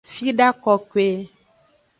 Fida 0.13 0.47
kokoe. 0.63 1.09